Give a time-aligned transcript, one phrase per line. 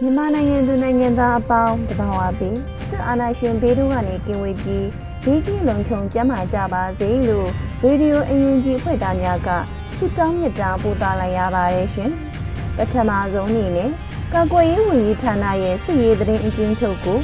[0.00, 4.86] မြန်မာနိုင်ငံသူနိုင်ငံသားအပေါင်းတဘာဝပြီးစစ်အာဏာရှင်ဘေးတို့ကနေကင်ဝေးပြီး
[5.24, 7.48] ဘေးကင်းလုံခြုံကျန်းမာကြပါစေလို့
[7.82, 9.48] ရေဒီယိုအယူဂျီဖွဲ့သားများက
[9.96, 12.10] ဆုတောင်းမြတ်တာပို့သလိုက်ရပါတယ်ရှင်။
[12.76, 13.90] ပထမဆုံးအနေနဲ့
[14.32, 17.18] ကာကွယ်ရေးဝန်ကြီးဌာနရဲ့စစ်ရေးသတင်းအကျဉ်းချုပ်ကို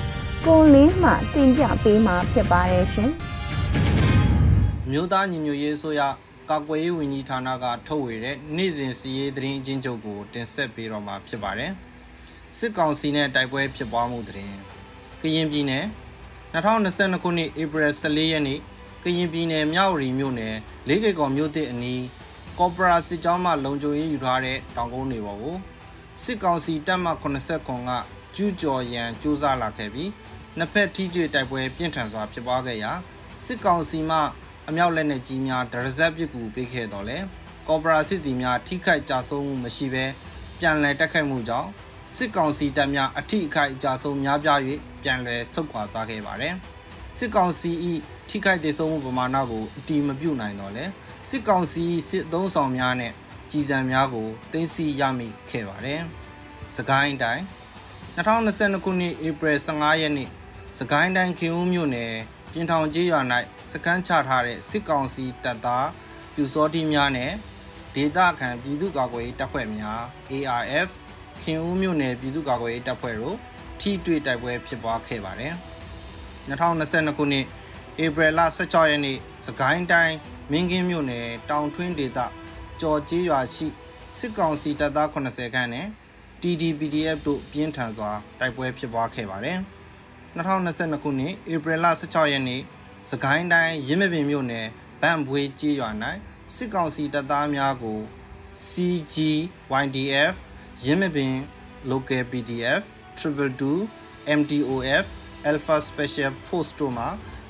[0.46, 3.10] ကိုလင်းမှတင်ပြပေးမှာဖြစ်ပါတယ်ရှင်။
[4.90, 6.00] မြို့သားညီညွတ်ရေးဆိုရ
[6.50, 11.72] ကာကွယ်ရေးဝန်ကြီးဌာနကထုတ်ဝေတဲ့နေ့စဉ်စီးရေးသတင်းအကျဉ်းချုပ်ကိုတင်ဆက်ပေးတော့မှာဖြစ်ပါတယ်။
[12.58, 14.54] စစ်ကောင်စီနဲ့တိုက်ပွဲဖြစ်ပွားမှုသတင်း
[15.22, 15.84] ကရင်ပြည်နယ်
[16.54, 18.58] 2022ခုနှစ်ဧပြီ14ရက်နေ့
[19.04, 20.54] ကရင်ပြည်နယ်မြောက်ရီမြို့နယ်
[20.88, 22.04] လေးကေကော်မြို့သစ်အနီး
[22.58, 25.56] ကော်ပိုရာစစ်ကြောင်းမှလုံခြုံရေးယူထားတဲ့တောင်ကုန်းတွေပေါ်ကို
[26.22, 27.90] စစ်ကောင်စီတပ်မ89က
[28.36, 30.10] ကျူးကျော်ရန်စူးစမ်းလာခဲ့ပြီး
[30.58, 32.92] နှစ်ဖက်ထိတွေ့တိုက်ပွဲပြင်းထန်စွာဖြစ်ပွားခဲ့ရာ
[33.44, 34.18] စစ်ကောင်စီမှ
[34.68, 37.18] အမြောက်လက်နက်ကြီးများဒရဇက်ပစ်ကူပေးခဲ့တော်လဲ
[37.68, 40.04] ကော်ပိုရာစစ်သည်များထိခိုက်ကြဆုံးမှုမရှိဘဲ
[40.60, 41.68] ပြန်လည်တက်ခတ်မှုကြောင့်
[42.14, 44.60] စစ်ကောင်စီတပ်များအထိအခိုက်အကြဆုံးများပြား၍
[45.02, 46.54] ပြန်လည်ဆုတ်ခွာသွားခဲ့ပါတယ်။
[47.16, 47.70] စစ်ကောင်စီ၏
[48.28, 50.84] ထိခိုက်ဒေဆုံးမှုပမာဏကိုအတိမပြုနိုင်တော့လဲ
[51.28, 53.12] စစ်ကောင်စီစစ်သုံးဆောင်များနဲ့
[53.50, 56.00] ကြီးစံများကိုတင်စီရမိခဲ့ပါတယ်။
[56.76, 57.42] စကိုင်းတိုင်း
[58.16, 60.28] 2022ခုနှစ်ဧပြီ15ရက်နေ့
[60.78, 62.12] စကိုင်းတိုင်းခင်ဦးမြို့နယ်
[62.52, 63.20] ပြင်ထောင်ကျေးရွာ၌
[63.74, 65.88] စခန်းချထားတဲ့စစ်ကောင်စီတပ်သား
[66.34, 67.32] ပြူစောတိများနဲ့
[67.94, 70.88] ဒေသခံပြည်သူ့ကာကွယ်ရေးတပ်ဖွဲ့များ ARF
[71.42, 73.36] ခင်ဦးမြို့နယ်ပြည်သူ့ကာကွယ်ရေးတပ်ဖွဲ့တို့
[73.80, 75.54] ထိတွေ့တိုက်ပွဲဖြစ်ပွားခဲ့ပါတယ်။
[76.48, 77.46] 2022ခုနှစ်
[78.04, 80.16] ဧပြီလ16ရက်နေ့စကိုင်းတိုင်း
[80.50, 82.18] မင်းကင်းမြို့နယ်တောင်ထွင်းဒေသ
[82.80, 83.66] ကြော်ကြီးရွာရှိ
[84.16, 85.86] စစ်ကောင်စီတပ်သား80ခန့်နဲ့
[86.40, 89.58] TDPDF တို့ပြင်းထန်စွာတိုက်ပွဲဖြစ်ပွားခဲ့ပါတယ်။
[90.36, 92.62] 2022ခုနှစ်ဧပြီလ16ရက်နေ့
[93.10, 94.66] စကိုင်းတိုင်းရင်းမပင်မြို့နယ်
[95.00, 95.90] ဗန့်ဘွေးကြီးရွာ၌
[96.54, 97.98] စစ်ကောင်စီတပ်သားများကို
[98.68, 99.16] CG
[99.82, 100.34] YDF
[100.84, 101.34] ရင်းမပင်
[101.90, 102.82] local PDF
[103.18, 105.06] triple 2 MDOF
[105.50, 107.06] Alpha Special Force တို့မှ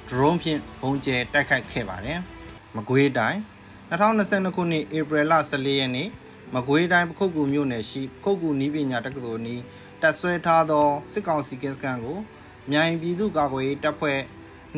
[0.09, 2.19] drone ဖြင့်ပုံကျဲတိုက်ခိုက်ခဲ့ပါတယ်။
[2.76, 3.38] မကွေးတိုင်း
[3.91, 6.09] 2022ခုနှစ်ဧပြီလ14ရက်နေ့
[6.54, 9.62] မကွေးတိုင်းပခုတ်ကူမြို့နယ်ရှိပခုတ်ကူနီးပညာတက္ကသိုလ်နီး
[10.00, 12.19] တပ်ဆွဲထားသောစစ်ကောင်စီကင်းစခန်းကို
[12.71, 14.21] မြိုင်ပြည်သူ့ကာကွယ်ရေးတပ်ဖွဲ့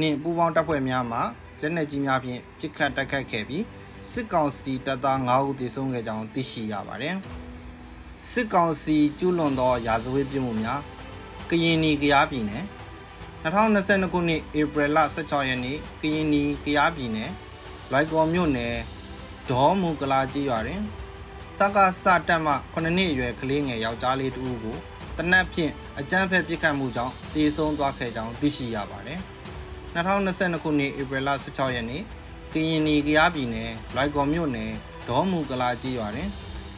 [0.01, 1.19] နှင့်ပူးပေါင်းတပ်ဖွဲ့များမှ
[1.61, 3.65] လက်နက်ကြီးများဖြင့်ပစ်ခတ်တိုက်ခိုက်ခဲ့ပြီး
[4.11, 7.15] စစ်ကောင်စီတပ်သား9ဦးသေဆုံးခဲ့ကြောင်းသိရှိရပါတယ်။
[8.31, 10.81] စစ်ကောင်စီကျူးလွန်သောရာဇဝတ်ပြစ်မှုများ
[11.51, 12.65] ကရင်နီကရားပြည်နယ်
[13.45, 17.31] 2022ခုနှစ်ဧပြီလ16ရက်နေ့ကရင်နီကရားပြည်နယ်
[17.93, 18.75] လိုက်ကော်မြို့နယ်
[19.51, 20.83] ဒေါ်မူကလာကြီးရွာတွင်
[21.59, 24.77] စကားစတက်မှ9နှစ်အရွယ်ကလေးငယ်ယောက်ျားလေးတူကို
[25.17, 29.21] တနက်ဖြင့်အကြမ်းဖက်ပစ်ခတ်မှုကြောင့်တေဆုံးသွားခဲ့ကြောင်းသိရှိရပါတယ်။
[29.97, 32.03] 2022ခုနှစ်ဧပြီလ16ရက်နေ့
[32.53, 34.73] ကရင်နီကရားပြည်နယ်လိုက်ကော်မြို့နယ်
[35.09, 36.31] ဒေါ်မူကလာကြီးရွာတွင်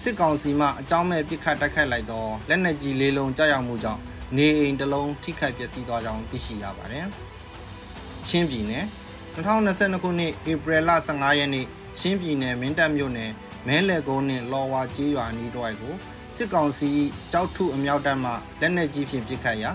[0.03, 4.01] စစ်ကောင်စီမှအကြောင်းမဲ့ပစ်ခတ်တိုက်ခိုက်လိုက်သောလက်နက်ကြီးလေးလုံးကြောက်ရောက်မှုကြောင့်
[4.37, 7.07] နေအိမ်တစ်လုံးထိခိုက်ပျက်စီးသွားကြောင်းသိရှိရပါတယ်။
[8.28, 8.84] ချင်းပြည်နယ်
[9.34, 11.67] 2022ခုနှစ်ဧပြီလ15ရက်နေ့
[12.01, 13.31] ချင်းပြည်နယ်မင်းတပ်မြို့နယ်
[13.67, 15.95] မဲလဲကုန်းနှင့်လော်ဝါကျေးရွာနီးတွိုက်ကို
[16.34, 16.89] စစ်ကောင်စီ
[17.33, 19.71] ကြောက်ထုအမြောက်တပ်မှလက်နက်ကြီးဖြင့်ပစ်ခတ်ရာ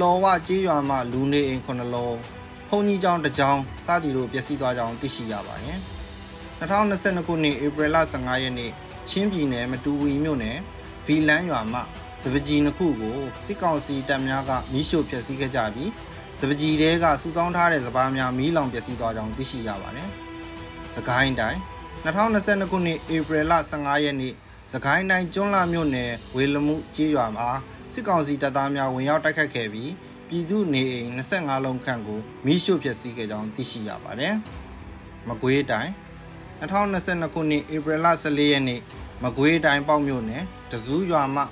[0.00, 2.43] လော်ဝါကျေးရွာမှလူနေအိမ်9လုံးဖုန်
[2.86, 5.78] ကြီးကျောင်းတစ်ကျောင်းစသည်တို့ပျက်စီးသွားကြောင်းသိရှိရပါတယ်။
[6.60, 8.70] 2022ခုနှစ်ဧပြီလ15ရက်နေ့
[9.10, 10.56] ချင်းပြည်နယ်မတူဝီမြို့နယ်
[11.06, 11.80] ဗီလန်းရွာမှ
[12.22, 15.90] စပကြီးနှစ်ခုကိုစစ်ကောင်စီတပ်များကမီးရှို့ဖျက်ဆီးခဲ့ကြပြီး
[16.40, 20.08] စပကြီးတဲကစုဆောင်းထားတဲ့စပားများမီးလောင်ပျက်စီးသွားကြောင်းသိရှိရပါတယ်။
[20.96, 21.58] စကိုင်းတိုင်း
[22.04, 24.34] 2022ခုနှစ်ဧပြီလ15ရက်နေ့
[24.72, 27.48] စကိုင်းတိုင်းကျွန်းလာမြို့နယ်ဝေလမှုကျေးရွာမှာ
[27.92, 29.90] စစ်ကောင်စီတပ်သားများဝင်ရောက်တိုက်ခတ်ခဲ့ပြီး
[30.28, 34.34] ပြည်သူနေအိမ်25လုံးခန့်ကိုမီးရှို့ဖျက်ဆီးခဲ့ကြောင်းသိရှိရပါတယ်။
[35.28, 35.92] မကွေးတိုင်း
[36.60, 38.80] 2022ခုနှစ်ဧပြီလ14ရက်နေ့
[39.22, 41.42] မမကွေးတိုင်းပေါ့မြို့နယ်တစူးရွာမှ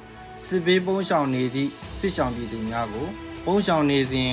[0.47, 1.71] စစ်ဘေးပုန်းရှောင်နေသည့်
[2.01, 3.07] စစ်ရှောင်ပြည်သူများကို
[3.45, 4.33] ပုန်းရှောင်နေစဉ်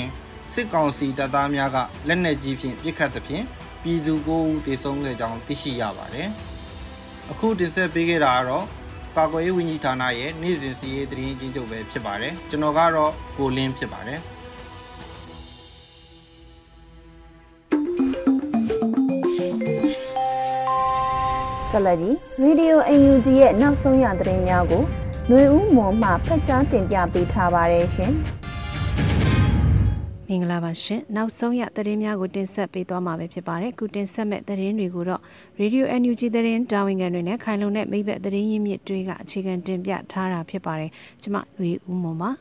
[0.54, 1.78] စစ်ကောင်စီတပ်သားများက
[2.08, 3.46] လက်နက်ကြီးဖြင့်ပစ်ခတ်သဖြင့်
[3.84, 6.30] ပြည်သူကိုတေဆုံးခဲ့ကြောင်းသိရှိရပါတယ်။
[7.32, 8.66] အခုတင်ဆက်ပေးခဲ့တာကတော့
[9.18, 14.20] ကာကွယ်ရေးဝန်ကြီးဌာနရဲ့နေ့စဉ်စီရေးသတင်းချင်းချုပ်ပဲဖြစ်ပါတယ်။ကျွန်တော်ကတော့ကိုလင်းဖြစ်ပါတယ်။
[21.70, 24.84] ဆက်လက်ပြီးရေဒီယို UNG ရဲ့နောက်ဆုံးရသတင်းများကို
[25.28, 28.14] ຫນွေဦးမော်မှဖတ်ကြားတင်ပြပေးထားပါတယ်ရှင်။
[30.32, 35.22] မင်္ဂလာပါရှင်နောက်ဆုံးရသတင်းများကိုတင်ဆက်ပေးသွားမှာပဲဖြစ်ပါတယ်ခုတင်ဆက်မဲ့သတင်းတွေကိုတော့
[35.60, 40.92] Radio NUG သတင်းတာဝန်ခံတွေနဲ့ခိုင်လုံတဲ့မိဘသတင်းရင်းမြစ်တွေကအခြေခံတင်ပြထားတာဖြစ်ပါတယ်
[41.22, 42.32] ကျွန်မလူဦးမွန်ပါ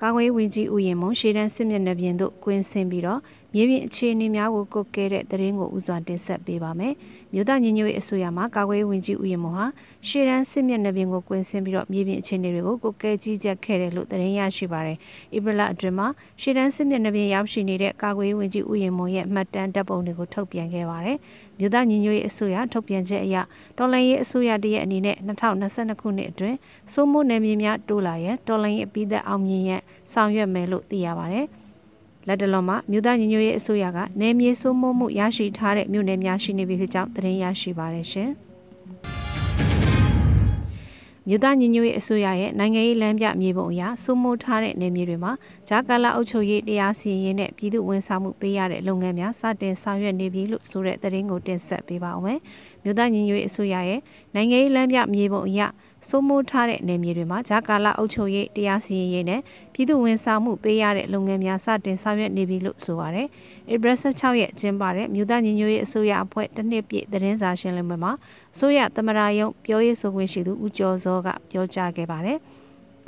[0.00, 3.20] ကာကွယ်ဝင်ကြီးဦးရင်မုံရှေ့တန်းစစ်မျက်နှာပြင်သို့ကွင်းဆင်းပြီးတော့
[3.54, 6.94] မြေပြင်အခြေအနေများကိုကုတ်ကဲတဲ့သတင်းကိုဥစွာတင်ဆက်ပေးပါမယ်။
[7.32, 9.64] မြို့သားညီညွတ်ရေးအစိုးရမှကာကွယ်ဝင်ကြီးဦးရင်မဟာ
[10.08, 14.96] ရှေ့တန်းစစ်မျက်နှာပြင်ကိုကွင်းဆင်းပြီးတော့မြေပြင်အခြေအနေတွေကိုကုတ်ကဲကြီးကြပ်ခဲ့တယ်လို့သတင်းရရှိပါတယ်။
[15.36, 16.06] ဧပြီလအတွင်းမှာ
[16.40, 21.18] ရှေ့တန်းစစ်မျက်နှာပြင်ရောက်ရှိနေတဲ့ကာကွယ်ဝင်ကြီးဦးရင်မုံရဲ့မှတ်တမ်းတပ်ပုံတွေကိုထုတ်ပြန်ခဲ့ပါတယ်။
[21.58, 23.36] မြို့သားညီညွတ်ရေးအစိုးရထုတ်ပြန်ချက်အရ
[23.78, 26.56] တော်လှန်ရေးအစိုးရတရဲ့အနေနဲ့2022ခုနှစ်အတွင်း
[26.92, 29.82] စိုးမိုးနယ်မြေများတိုးလာရန်တော်လှန်ရေးအပိသက်အောင်မြင်ရန်
[30.12, 31.48] ဆောင်ရွက်မယ်လို့သိရပါတယ်။
[32.28, 38.30] လက်တလုံးမှာမြို့သားညီညွတ်ရေးအစိုးရကနေမြေစိုးမိုးမှုရရှိထားတဲ့မြို့နယ်များရှိနေပြီဖြစ်ကြောင်းသတင်းရရှိပါတယ်ရှင်။
[41.28, 45.32] မြို့သားညီညွတ်ရေးအစိုးရရဲ့နိုင်ငံရေးလမ်းပြမြေပုံအရစိုးမိုးထားတဲ့နေမြေတွေမှာ
[45.68, 52.38] ဂျာကာလာအုပ်ချုပ်ရေးတရားစီရင်နဲ့ပြည်သူဝန်ဆောင်မှုပေးရတဲ့လုပ်ငန်းများစတင်ဆောင်ရွက်နေပြီလို့ဆိုတဲ့သတင်းကိုတင်ဆက်ပေးပါဦးမယ်။
[52.82, 54.00] မြို့သားညီညွတ်ရေးအစိုးရရဲ့
[54.34, 55.60] နိုင်ငံရေးလမ်းပြမြေပုံအရ
[56.08, 59.40] စိုးမိုးထားတဲ့နယ်မြေတွေမှာဂျာကာလာအုပ်ချုပ်ရေးတရားစီရင်ရေးနဲ့
[59.72, 63.26] ပြည်သူဝန်ဆောင်မှုပေးရတဲ့လုပ်ငန်းများစတင်ဆောင်ရွက်နေပြီလို့ဆိုပါတယ်။
[63.72, 68.12] ဧပြီ16ရက်ကျင်းပတဲ့မြို့သားညီညွတ်ရေးအစိုးရအဖွဲ့တစ်နှစ်ပြည့်သတင်းစာရှင်းလင်းပွဲမှာ
[68.54, 72.38] အစိုးရသမရာယုံပြောရေးဆိုခွင့်ရှိသူဦးကျော်စောကပြောကြားခဲ့ပါတယ်။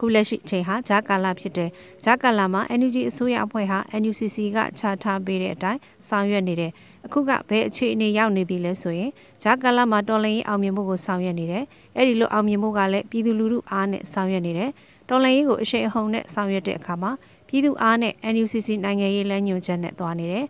[0.01, 1.71] ခုလက်ရှိချိန်ဟာဂျာကာလာဖြစ်တဲ့
[2.05, 6.73] ဂျာကာလာမှာ NUG အစိုးရအဖွဲ့ဟာ NUCC ကချထားပေးတဲ့အတိုင်းဆောင်ရွက်နေတယ်
[7.07, 9.11] အခုကဘယ်အခြေအနေရောက်နေပြီလဲဆိုရင်
[9.43, 11.65] ဂျာကာလာမှာတော်လိုင်းရေးအောင်မြင်မှုကိုဆောင်ရွက်နေတယ်
[11.97, 14.71] အဲ့ဒီလိုအောင်မြင်မှုကလည်းပြည်သူလူထုအားနဲ့ဆောင်ရွက်နေတယ်
[15.09, 17.11] တော်လိုင်းရေးကိုအရှိန်အဟုန်နဲ့ဆောင်ရွက်တဲ့အခါမှာ
[17.49, 20.47] ပြည်သူအားနဲ့ NUCC နိုင်ငံရေးလမ်းညွှန်ချက်နဲ့သွားနေတယ်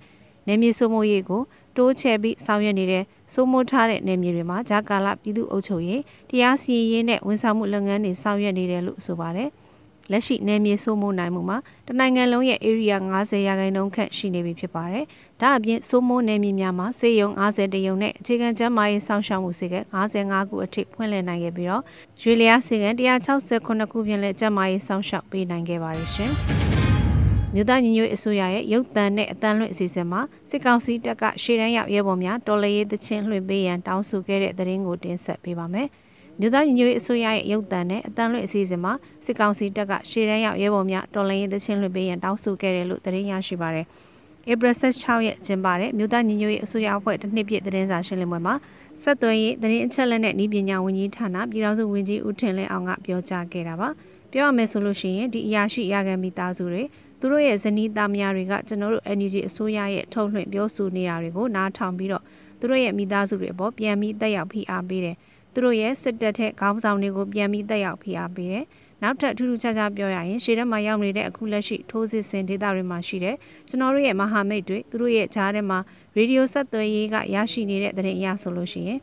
[0.47, 1.43] နေမြေစိုးမိုးရေးကို
[1.77, 6.01] တိုးချဲ့ပြီးဆောင်ရွက်နေတဲ့စိုးမိုးထားတဲ့နေမြေတွေမှာဂျာကာလာပြည်သူ့အုပ်ချုပ်ရေး
[6.31, 9.49] တရားစီရင်ရေးနဲ့ဝန်ဆောင်မှုလုပ်ငန်းတွေဆောင်ရွက်နေတယ်လို့ဆိုပါတယ်။
[10.11, 15.05] လက်ရှိနယ်မြေစိုးမိုးနိုင်မှုမှာတနိုင်ငံလုံးရဲ့ area 90ရာခိုင်နှုန်းခန့်ရှိနေပြီဖြစ်ပါတယ်။
[15.43, 21.83] ဒါအပြင်စိုးမိုးနယ်မြေများမှာစေယုံ50တရုံနဲ့အခြေခံကျန်းမာရေးစောင့်ရှောက်မှုစေက55ခုအထိဖွင့်လှစ်နိုင်ခဲ့ပြီးတော့
[22.23, 22.87] ရွေလျားစေက
[23.37, 26.33] 169ခုပြင်လဲကျန်းမာရေးစောင့်ရှောက်ပေးနိုင်ခဲ့ပါတယ်ရှင်။
[27.55, 30.21] မြို့သားညီညွတ်အစိုးရရဲ့ရုပ်သံနဲ့အတန်းလွင့်အစီအစဉ်မှာ
[30.51, 35.89] စစ်ကောင်စီတပ်ကရှေ့တန်းရောက်ရဲဘော်များတော်လရေးသချင်းလွှင့်ပေးရန်တောင်းဆိုခဲ့တဲ့သတင်းကိုတင်ဆက်ပေးပါမယ်။
[36.41, 38.93] မြို့သားညီညွတ်ရေးအစိုးရရဲ့ရုပ်သံနဲ့အတန်းလွင့်အစီအစဉ်မှာ
[39.25, 43.87] စစ်ကောင်စီတပ်ကရှေ့တန်းရောက်ရဲဘော်များတော်လှန်ရေးသချင်းလွှင့်ပေးရန်တောင်းဆိုခဲ့တယ်လို့သတင်းရရှိပါရယ်
[44.49, 48.55] ဧပြီ16ရက်ကျင်းပတဲ့မြို့သားညီညွတ်ရေးအစိုးရအဖွဲ့တစ်နှစ်ပြည့်သတင်းစာရှင်းလင်းပွဲမှာ
[49.03, 53.89] ဆက်သွယ်ရေးသတင်းအချက်အလက်နဲ့ဤပညာဝန်ကြီးဌာနပြည်ထောင်စုဝန်ကြီးဦးထင်လင်းအောင်ကပြောကြားခဲ့တာပါ
[54.33, 56.83] ပြောရမယ်ဆိုလို့ရှိရင်ဒီအရာရှိရခံမိသားစုတွေ
[57.19, 62.25] သူတို့ရဲ့ဇနီးသားမယားတွေကကျွန်တော်တို့ NUG အစိုးရရဲ့ထုတ်လွှင့်ပြောဆိုနေတာတွေကိုနားထောင်ပြီးတော့
[62.61, 65.17] သူတို့ရဲ့မိသားစုတွေအပေါ်ပြန်ပြီးတက်ရောက်ဖိအားပေးတယ်
[65.53, 68.65] သူတို့ရဲ့စစ်တပ်ထက်ခေါင်းဆောင်တွေကိုပြန်ပြီးတက်ရောက်ဖိအားပေးတယ်။
[69.03, 73.37] နောက်ထပ်ထူးထူးခြားခြားပြောရရင်ရှေ့ထဲမှာရောက်နေတဲ့အခုလက်ရှိထိုးစစ်ဆင်ဒေသတွေမှာရှိတဲ့
[73.69, 75.79] ကျွန်တော်တို့ရဲ့မဟာမိတ်တွေသူတို့ရဲ့ဂျားထဲမှာ
[76.17, 78.99] ရေဒီယိုဆက်သွယ်ရေးကရရှိနေတဲ့သတင်းအရဆိုလို့ရှိရင်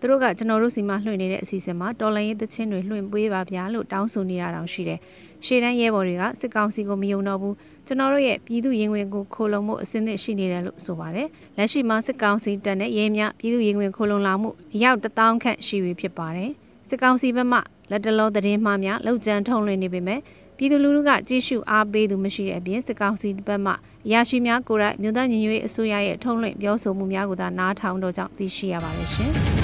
[0.00, 4.98] သူတို့ကကျွန်တော်တို့စီမှာလွှင့်နေတဲ့အစီအစဉ်မှာတော်လိုင်းရေးသချင်းတွေလွှင့်ပေးပါဗျာလို့တောင်းဆိုနေတာတောင်ရှိတယ်။
[5.46, 7.54] ရှေ့တန်းရဲဘော်တွေကစစ်ကောင်စီကိုမယုံတော့ဘူး
[7.86, 16.50] ကျွန်တော်တို့ရဲ့ပြည်သူရင်ဝင်ကိုခိုလုံမှုအစင်းသစ်ရှိနေတယ်လို့ဆိုပါတယ်။လက်ရှိမှာစစ်ကောင်စီတပ်နဲ့ရဲများပြည်သူရင်ဝင်ခိုလုံလာမှုအယောက်1000ခန့်ရှိပြီဖြစ်ပါတယ်။
[16.88, 17.58] စစ်ကောင်စီဘက်မှ
[17.90, 20.20] လက်တလုံးသတင်းမှားများလောက်ကျန်ထုံလွှင့်နေပေမဲ့
[20.56, 23.72] ပြည်သူလူထုကကြည့်ရှုအားပေးသူမရှိတဲ့အပြင်စစ်ကောင်စီဘက်မှ
[24.06, 29.32] အရာရှိများကိုယ်တိုင်မြို့သားညီညွတ်ရေးအစိုးရရဲ့ထုံလွှင့်ပြောဆိုမှုများကိုသာနားထောင်တော့ကြောင့်သိရှိရပါတယ်ရှင်။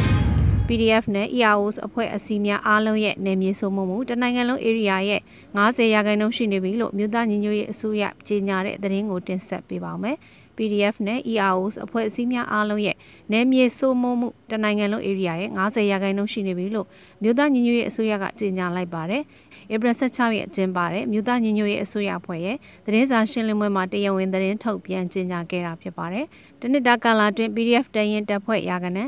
[0.70, 5.20] PDF နဲ့ EROs အဖွဲ့အစည်းများအားလုံးရဲ့နယ်မြေဆိုမှုမှုတနိုင်ငံလုံး area ရဲ့
[5.56, 10.16] 90ရာခိုင်နှုန်းရှိနေပြီလို့မြို့သားညီညွတ်ရေးအစိုးရကြေညာတဲ့သတင်းကိုတင်ဆက်ပေးပါောင်းမယ်။
[10.56, 12.96] PDF နဲ့ EROs အဖွဲ့အစည်းများအားလုံးရဲ့
[13.32, 16.86] နယ်မြေဆိုမှုမှုတနိုင်ငံလုံး area ရဲ့90ရာခိုင်နှုန်းရှိနေပြီလို့
[17.22, 19.22] မြို့သားညီညွတ်ရေးအစိုးရကကြေညာလိုက်ပါတယ်။
[19.72, 26.26] ဧပြီ16ရက်ကျင်းပတဲ့မြို့သားညီညွတ်ရေးအစိုးရအဖွဲ့ရဲ့သတင်းစာရှင်းလင်းပွဲမှာတရားဝင်သတင်းထုတ်ပြန်ကြေညာခဲ့တာဖြစ်ပါတယ်။
[26.60, 29.04] တနစ်တာကာလတွင် PDF တရင်တပ်ဖွဲ့ရာကနံ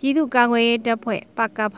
[0.00, 1.76] ပြည်သူ့ကာကွယ်ရေးတပ်ဖွဲ့ပကဖ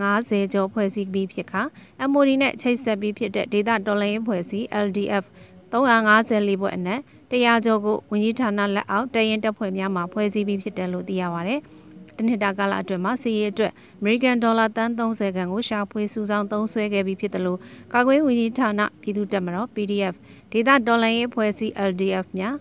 [0.00, 1.62] 250ကျော်ဖွဲ့စည်းပြီးဖြစ်ခါ
[2.10, 5.24] MOD နဲ့ချိတ်ဆက်ပြီးဖြစ်တဲ့ဒေသတော်လှန်ရေးဖွဲ့စည်း LDF
[5.72, 11.54] 354ဘွဲ့အနက်တရားကျော်ကိုဝန်ကြီးဌာနလက်အောက်တရင်တပ်ဖွဲ့များမှဖွဲ့စည်းပြီးဖြစ်တယ်လို့သိရပါဗျ။
[12.16, 17.58] တနှစ်တာကာလအတွင်းမှာစီးရီးအတွက် American Dollar တန်း30ခန်းကိုရှာဖွေစုဆောင်းသုံးစွဲခဲ့ပြီးဖြစ်တယ်လို့
[17.92, 20.14] ကာကွယ်ဝန်ကြီးဌာနပြည်သူ့တပ်မတော် PDF
[20.52, 22.54] ဒေသဒေါ်လာရေးဖွဲ့စည်း LDF များ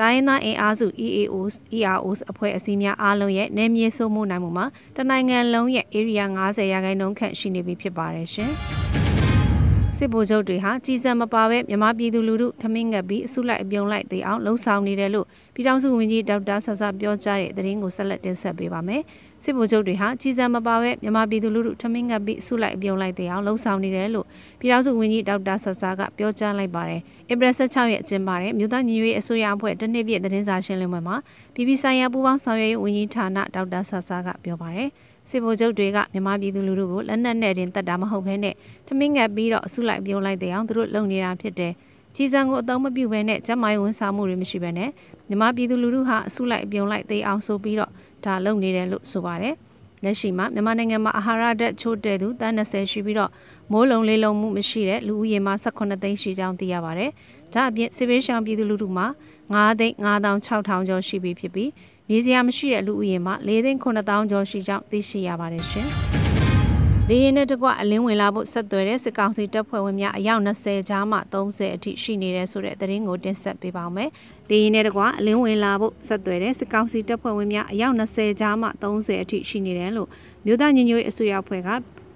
[0.00, 8.52] တိုင်းသားအင်အားစု EAOs EROs အဖွဲ့အစည်းများအားလုံးရဲ့နယ်မြေစိုးမိုးနိုင်မှုမှာတနိုင်ငံလုံးရဲ့ area 90ရာခိုင်နှုန်းခန့်ရှိနေပြီဖြစ်ပါတယ်ရှင်။
[9.96, 19.02] စစ်ဗိုလ်ချုပ်တွေဟာကြီးစံမပါပဲမြန်မာပြည်သူလူထုထမင်းငတ်ပြီးအစုလိုက်အပြုံလိုက်သိအောင်လှုံ့ဆော်နေတယ်လို့ပြည်ထောင်စုဝန်ကြီးဒေါက်တာဆဆပြောကြားတဲ့သတင်းကိုဆက်လက်တင်ဆက်ပေးပါမယ်။
[19.42, 24.26] စစ်ဗိုလ်ချုပ်တွေဟာကြီးစံမပါပဲမြန်မာပြည်သူလူထုထမင်းငတ်ပြီးအစုလိုက်အပြုံလိုက်သိအောင်လှုံ့ဆော်နေတယ်လို့
[24.60, 31.16] ပြည်ထောင်စုဝန်ကြီးဒေါက်တာဆဆကပြောကြားလိုက်ပါတယ်။ ဧပြီ16ရက်ကျင်းပတဲ့မြို့သားညီညွတ်ရေးအစိုးရအဖွဲ့တနေ့ပြည့်သတင်းစာရှင်းလင်းပွဲမှာ
[31.54, 34.88] ပြည်ပဆိုင်ရာပူးပေါင်းဆောင်ရွက်ရေးဝန်ကြီးဌာနဒေါက်တာဆဆာကပြောပါတယ်
[35.30, 38.54] စစ်ဗိုလ်ချုပ်တွေကမြန်မာပြည်သူလူထုကိုလက်နက်နဲ့တင်တက်တာမဟုတ်ဘဲနဲ့
[38.86, 41.72] ထမင်းငတ်ပြီးတော့အစုလိုက်ပြုံးလိုက်တဲ့အောင်သူတို့လုပ်နေတာဖြစ်တယ်။
[42.14, 44.90] ကြီးစံကိုအသုံးမပြုဘဲနဲ့ကျမိုင်းဝန်ဆောင်မှုတွေမရှိဘဲနဲ့
[45.28, 47.90] မြန်မာပြည်သူလူထုဟာအစုလိုက်ပြုံးလိုက်သိအောင်ဆိုပြီးတော့
[48.24, 49.54] ဒါလုပ်နေတယ်လို့ဆိုပါတယ်။
[50.04, 53.30] လက်ရှိမှာမြန်မာနိုင်ငံမှာအာဟာရဓာတ်ချိုးတဲ့သူတန်း20ရှိပြီးတော့
[53.72, 57.10] မိုးလုံလေးလုံးမှုမရှိတဲ့လူဦးရေမှာ18သိန်းရှိကြောင်းသိရပါတယ်။
[57.54, 59.06] ဒါအပြင်စစ်ဘေးရှောင်ပြည်သူလူထုမှာ
[59.42, 61.70] 9သိန်း9600ကျော်ရှိပြီဖြစ်ပြီး
[62.10, 65.88] နေစရာမရှိတဲ့လူဦးရေမှာ4သိန်း9000ကျော်ရှိကြောင်းသိရှိရပါတယ်ရှင်။
[67.08, 74.10] လေရင်နဲ့တကွအလင်းဝင်လာဖို့ဆက်သွယ်တဲ့စစ်ကောင်စီတပ်ဖွဲ့ဝင်များအယောက်20ကြားမှ30အထိရှိနေတဲ့ဆိုတဲ့သတင်းကိုတင်ဆက်ပေးပါမယ်။
[74.50, 80.08] လေရင်နဲ့တကွအလင်းဝင်လာဖို့ဆက်သွယ်တဲ့စစ်ကောင်စီတပ်ဖွဲ့ဝင်များအယောက်20ကြားမှ30အထိရှိနေတယ်လို့
[80.46, 81.68] မြို့သားညညွေအစိုးရအဖွဲ့က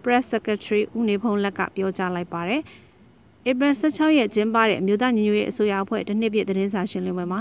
[0.09, 2.61] Press Secretary ဦးနေဖုံးလက်ကပြောကြားလိုက်ပါတယ်။
[3.51, 7.41] ဧပြီ16ရက်ကျင်းပတဲ့အမျိုးသားညီညွတ်ရေးအစိုးရအဖွဲ့တနှစ်ပြည့်သတင်းစာရှင်းလင်းပွဲမှာ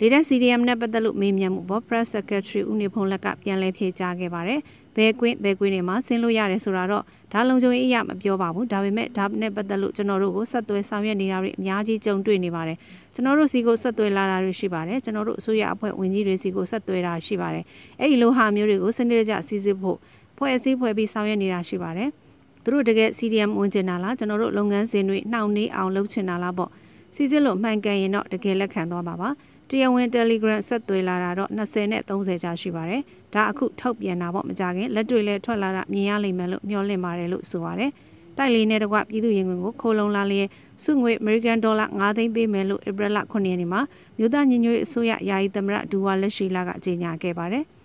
[0.00, 4.60] လေတက် CDM နဲ့ပတ်သက်လို့မေးမြန်းမှုပေါ် Press Secretary ဦးနေဖုံးလက်ကပြန်လည်ဖြေကြားခဲ့ပါတယ်။
[4.96, 12.76] ဘဲကွင်းဘဲကွင်းတွေမှာဆင်းလို့ရတယ်ဆိုတာတော့ဒါလုံခြုံရေးအရာမပြောပါဘူး။ဒါပေမဲ့ဒါနဲ့ပတ်သက်လို့ကျွန်တော်တို့ကိုဆက်သွယ်ဆောင်ရွက်နေတာတွေအများကြီးကြုံတွေ့နေပါတယ်။
[13.14, 17.64] ကျွန်တော်တို့စီကိုဆက်သွယ်လာတာတွေရှိပါတယ်။ကျွန်တော်တို့အစိုးရအဖွဲ့ဝင်ကြီးတွေစီကိုဆက်သွယ်တာရှိပါတယ်။
[18.00, 19.98] အဲ့ဒီလိုဟာမျိုးတွေကိုစနစ်တကျစီစစ်ဖို့
[20.38, 22.10] ဖွဲ့အစည်းဖွဲ့ပြီးဆောင်ရွက်နေတာရှိပါတယ်။
[22.64, 26.70] သူတို့တကယ် CDM ဝင်ကျင်တာလားကျွန်တော်တို့လုပ်ငန်းစဉ်တွေနှောင့်နှေးအောင်လုပ်ချင်တာလားပေါ့
[27.14, 29.28] စီစစ်လို့မှန်ကန်ရင်တော့တကယ်လက်ခံသွားပါပါ
[29.68, 33.02] တရားဝင် Telegram ဆက်သွယ်လာတာတော့20နဲ့30ကြာရှိပါတယ်
[33.34, 37.90] ဒါအခုထုတ်ပြန်တာပေါ့မကြခင်လက်တွေလည်းထွက်လာတာမြင်ရလိမ့်မယ်လို့မျှော်လင့်ပါတယ်လို့ဆိုပါတယ်
[38.38, 40.48] တိုက်လေးနဲ့တကွပြည်သူရင်ဝင်ကိုခိုးလုံလာလျက်
[40.84, 43.80] စုငွေ American Dollar 9သိန်းပေးမယ်လို့ April 9ရက်နေ့မှာ
[44.18, 47.64] မြို့သားညီညွတ်ရေးအစိုးရယာယီသမရဒူဝါလက်ရှိလာကကြေညာခဲ့ပါတယ်။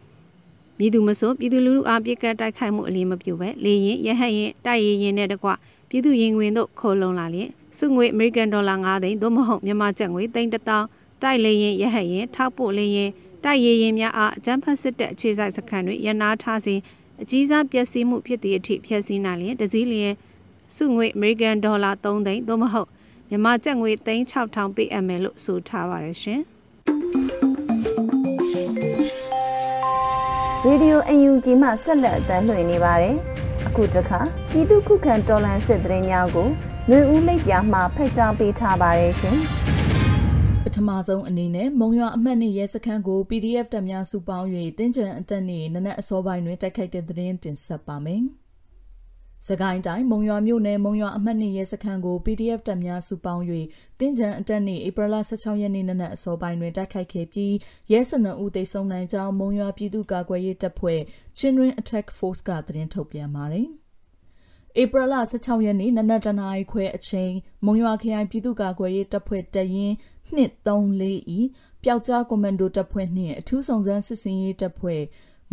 [0.77, 5.49] မြည်သူမဆိုပြည်သူလူထုအားပြစ်ကတ်တိုက်ခိုက်မှုအလီမပြုပဲလေရင်ရဟတ်ရင်တိုက်ရင်ရင်နဲ့တကွ
[5.89, 13.09] ပြည်သူရင်ဝင်တို့ခိုးလုံလာလျင်စုငွေအမေရိကန်ဒေါ်လာ9သိန်းသို့မဟုတ်မြန်မာကျပ်ငွေသိန်း1000တိုက်လေရင်ရဟတ်ရင်ထောက်ပို့လေရင်
[13.43, 16.79] တိုက်ရရင်များအားအကြမ်းဖက်စစ်တပ်အခြေစိုက်စခန်းတွေရနာထားစဉ်
[17.21, 20.13] အကြီးစားပျက်စီးမှုဖြစ်သည့်အထိဖျက်ဆီးနိုင်လျင်တစည်းလျင်
[20.75, 22.89] စုငွေအမေရိကန်ဒေါ်လာ3သိန်းသို့မဟုတ်
[23.29, 26.41] မြန်မာကျပ်ငွေသိန်း6000ပေးအပ်မယ်လို့ဆိုထားပါတယ်ရှင်။
[30.67, 33.15] ရေဒီယိုအယူဂျီမှဆက်လက်အသံလွှင့်နေပါတယ်။
[33.67, 34.19] အခုတခါ
[34.51, 36.47] ပြည်သူခုခံတော်လှန်စစ်တရင်များကို
[36.87, 39.37] ຫນွေဦးလိပ်ပြာမှဖက်ကြားပေးထားပါတယ်ရှင်။
[40.63, 48.23] ပထမဆုံးအနေနဲ့မုံရွာအမှတ်နဲ့ရဲစခန်းကို PDF တပ်များစုပေါင်း၍တင်းကြံအသက်နဲ့နနက်အစောပိုင်းတွင်တိုက်ခိုက်တဲ့သတင်းတင်ဆက်ပါမယ်။
[49.47, 53.43] စကိုင်းတိုင်းမုံရွာမြို့နယ်မုံရွာအမှတ်2ရဲစခန်းကို PDF တပ်များစုပေါင်း၍
[53.99, 57.53] တင်းကြံအတက်နေ့ဧပြီလ16ရက်နေ့နနက်အစောပိုင်းတွင်တိုက်ခိုက်ခဲ့ပြီး
[57.91, 60.99] ရဲစနဦးသိဆုံးနိုင်ကြောင်းမုံရွာပြည်သူ့ကာကွယ်ရေးတပ်ဖွဲ့
[61.37, 63.67] Chinrin Attack Force ကသတင်းထုတ်ပြန်ပါတယ်။
[64.81, 67.33] ဧပြီလ16ရက်နေ့နနက်တနာရီခွဲအချိန်
[67.65, 69.93] မုံရွာခရိုင်ပြည်သူ့ကာကွယ်ရေးတပ်ဖွဲ့တရင်
[70.35, 71.39] 234ဤ
[71.83, 75.01] ပျောက်ကြားကွန်မန်ဒိုတပ်ဖွဲ့နှင့်အထူးဆောင်စမ်းစစ်စင်ရေးတပ်ဖွဲ့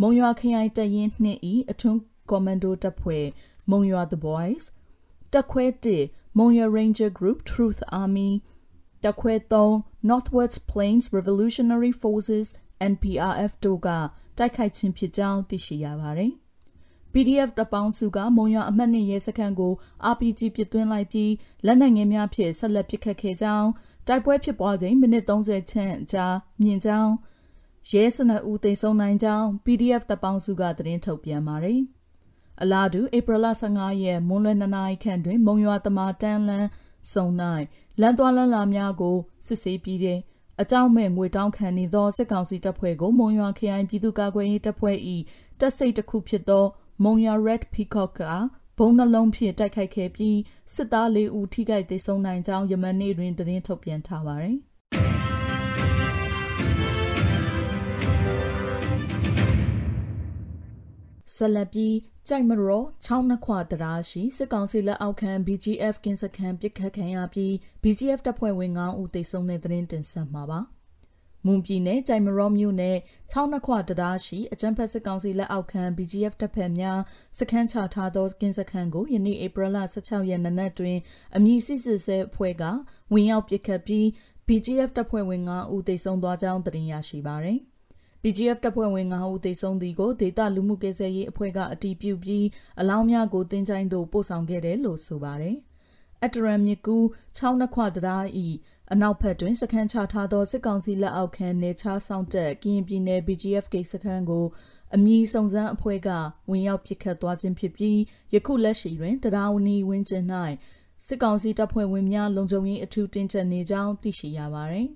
[0.01, 3.25] မုံရွာခရိုင်တရင်2ဤအထွန်းကွန်မန်ဒိုတပ်ဖွဲ့
[3.69, 4.63] မုံရွာ The Boys
[5.33, 5.65] တက်ခွဲ
[6.01, 8.31] 1မုံရွာ Ranger Group Truth Army
[9.03, 12.47] တက်ခွဲ3 Northwest Plains Revolutionary Forces
[12.91, 13.89] NPRF တို့က
[14.37, 16.33] တိုက်ခိုက်ခြင်းဖြစ်ကြောင်းသိရှိရပါတယ်။
[17.13, 19.73] PDF တပေါင်းစုကမုံရွာအမှတ်နှစ်ရဲစခန်းကို
[20.11, 21.31] RPG ပစ်သွင်းလိုက်ပြီး
[21.65, 23.69] လက်နက်ငယ်များဖြင့်ဆက်လက်ပစ်ခတ်ခဲ့ကြောင်း
[24.07, 26.27] တိုက်ပွဲဖြစ်ပွားချိန်မိနစ်30ချန့်ကြာ
[26.61, 27.13] မြင့်ကြောင်း
[27.91, 31.79] ရဲစနအူသိမ်းဆုံးနိုင်ကြောင်း PDF တပေါင်းစုကသတင်းထုတ်ပြန်ပါတယ်။
[32.61, 36.67] အလားတူဧပြီလ15ရက်မွန်းလွဲ2နာရီခန့်တွင် မုံရွာတမာတန်းလန်း
[37.13, 37.27] စုံ၌
[38.01, 40.19] လမ်းသွားလမ်းလာများကိုစစ်ဆေးပြီးတဲ့
[40.61, 44.97] အကြောင်းမဲ့ငွေတောင်းခံနေသောစစ်ကောင်စီတပ်ဖွဲ့ကိုမုံရွာခရိုင်ပြည်သူ့ကာကွယ်ရေးတပ်ဖွဲ့၏
[45.59, 46.65] တပ်စိတ်တစ်ခုဖြစ်သော
[47.03, 48.21] မုံရွာ Red Peacock က
[48.77, 50.37] ဘုံနှလုံးဖြင့်တိုက်ခိုက်ခဲ့ပြီး
[50.73, 54.57] စစ်သား၄ဦးထိခိုက်ဒေဆုံးနိုင်ကြောင်းယမန်နေ့တွင်သတင်းထုတ်ပြန်ထားပါသည်
[61.41, 61.95] ဆက်လက်ပြီး
[62.27, 70.59] ကြိုက်မရောချောင်းနှခွတရားရှိစစ်ကောင်စီလက်အောက်ခံ BGF ကင်းစခန်းပစ်ခတ်ခံရပြီး BGF တပ်ဖွဲ့ဝင်9ဦးသေဆုံးတဲ့သတင်းတင်ဆက်မှာပါ
[71.45, 72.97] မွန်ပြည်နယ်ကြိုင်မရောမြို့နယ်
[73.31, 76.99] 6နှစ်ခွတံတားရှိအကြံဖက်စစ်ကောင်စီလက်အောက်ခံ BGF တပ်ဖက်များ
[77.39, 80.97] စခန်းချထားသောကင်းစခန်းကိုယနေ့ဧပြီလ16ရက်နေ့နက်တွင်
[81.35, 82.63] အမည်စစ်စစ်ဆဲအဖွဲ့က
[83.13, 84.05] ဝင်ရောက်ပစ်ခတ်ပြီး
[84.47, 87.59] BGF တပ်ဖွဲ့ဝင်9ဦးသေဆုံးသွားကြောင်းသိရရှိပါသည်။
[88.23, 92.45] BGF တပ်ဖွဲ့ဝင်9ဦးသေဆုံးသည်ကိုဒေတာလူမှုကယ်ဆယ်ရေးအဖွဲ့ကအတည်ပြုပြီး
[92.79, 95.57] အလောင်းများကိုတင်ချိုင်းသို့ပို့ဆောင်ခဲ့တယ်လို့ဆိုပါတယ်။
[96.25, 96.97] အတရမ်မြကူ
[97.37, 98.47] 6နှစ်ခွတံတားဤ
[98.93, 104.45] အနောက်ဘက်တွင်စခန်းချထားသောစစ်ကောင်စီလက်အောက်ခံနေချားဆောင်တက်ကရင်ပြည်နယ် BGF ဂိတ်စခန်းကို
[104.95, 106.09] အမည်စုံစမ်းအဖွဲ့က
[106.49, 107.99] ဝင်ရောက်ပစ်ခတ်သွားခြင်းဖြစ်ပြီး
[108.33, 110.25] ယခုလက်ရှိတွင်တရားဝနီဝင်းကျင်၌
[111.05, 114.87] စစ်ကောင်စီတပ်ဖွဲ့ဝင်များလုံခြုံရေးအထူးတင်းကျပ်နေကြောင်းသိရှိရပါသည်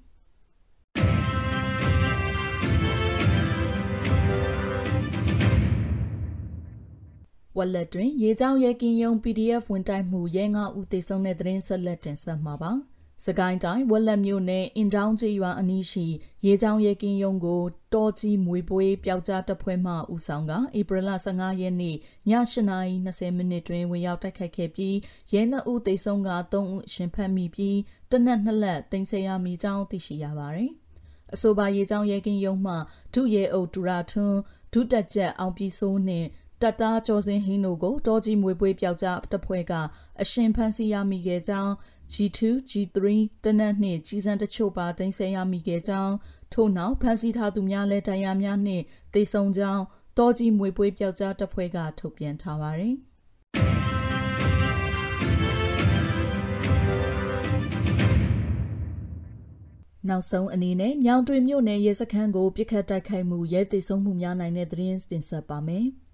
[7.58, 12.72] ဝက်လက်တွင်ရေကြောင်းရဲကင်းယုံ PDF ဝင်တိုက်မှုရဲ9ဦးသေဆုံးတဲ့သတင်းဆက်လက်တင်ဆက်မှာပါ။
[13.26, 16.06] စကိုင်းတိုင်းဝက်လက်မြို့နယ်အင်တောင်းကျေးရွာအနီးရှိ
[16.46, 17.62] ရေချောင်းရဲကင်းရုံးကို
[17.94, 21.98] တောကြီးမွေပွေးပျောက်ကြားတပ်ဖွဲ့မှဦးဆောင်ကဧပြီလ15ရက်နေ့ည
[22.30, 24.96] 8:20မိနစ်တွင်ဝင်ရောက်တိုက်ခိုက်ခဲ့ပြီး
[25.34, 27.78] ရဲနှစ်ဦးသေဆုံးက3ဦးရှင်ဖမ်းမိပြီး
[28.12, 30.72] တနက်နှစ်လက်တင်ဆက်ရမိကြောင်းသိရှိရပါသည်။
[31.34, 32.76] အဆိုပါရေချောင်းရဲကင်းရုံးမှ
[33.14, 34.40] ဒုရဲအုပ်ဒူရာထွန်း
[34.74, 36.28] ဒုတက်ချက်အောင်ပြည်စိုးနှင့်
[36.62, 39.74] တပ်သားကျော်စင်ဟင်းတို့ကိုတောကြီးမွေပွေးပျောက်ကြားတပ်ဖွဲ့က
[40.22, 41.72] အရှင်ဖမ်းဆီးရမိခဲ့ကြောင်း
[42.14, 42.98] G2 G3
[43.44, 46.14] တနက်နှင့်ကြီးစံတချို့ပါတင်ဆက်ရမိခဲ့ကြောင်း
[46.54, 48.84] ထို့နောက်ဖမ်းဆီးထားသူများလည်းတရားများနှင့်
[49.14, 49.84] တေဆုံကြောင်း
[50.18, 52.96] တောကြီးမွေပွေးပျောက်ကြားတပ်ဖွဲ့ကထုတ်ပြန်ထားပါသည်
[60.10, 65.88] နောက်ဆုံးအနေနဲ့မြောင်တွင်မြို့နယ်ရဲစခန်းကိုပြစ်ခတ်တိုက်ခိုက်မှုရဲသိဆုံးမှုများနိုင်တဲ့သတင်းတင်ဆက်ပါမယ်။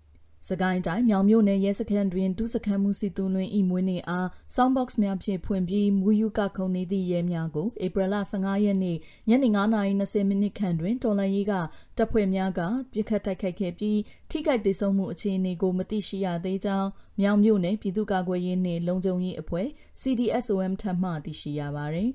[0.49, 11.53] စကိုင်းတိုင်းမြောင်မြို့နယ်ရဲစခန်းတွင်ဒုစခန်းမှုစီတူလွင်ဤမွေးနေ့အား soundbox များဖြင့်ဖွင့်ပြီးမူယူကခုံနေသည့်ရဲများကိုဧပြီလ15ရက်နေ့ညနေ9:20မိနစ်ခန့်တွင်တော်လန်ရေးက
[11.97, 19.67] တပ်ဖွဲ့များကပြစ်ခတ်တိုက်ခိုက်ခဲ့ပြီးထိခိုက်ဒေဆုံးမှုအခြေအနေကိုမသိရှိရသေးကြောင်းမြောင်မြို့နယ်ပြည်သူ့ကာကွယ်ရေးနှင့်လုံခြုံရေးအဖွဲ့
[20.01, 22.09] CDSOM ထပ်မံသိရှိရပါသည်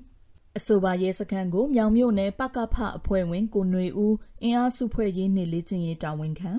[0.57, 6.53] အဆိုပါရဲစခန်းကိုမြောင်မြို့နယ်ပကဖအဖွဲ့ဝင်ကိုຫນွေဦးအင်အားစုဖွဲ့ရေးနှင့်လေ့ကျင့်ရေးတာဝန်ခံ